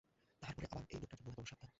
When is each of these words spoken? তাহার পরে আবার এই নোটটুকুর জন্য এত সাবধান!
তাহার 0.43 0.55
পরে 0.55 0.67
আবার 0.67 0.83
এই 0.83 0.99
নোটটুকুর 1.01 1.19
জন্য 1.21 1.33
এত 1.33 1.49
সাবধান! 1.49 1.69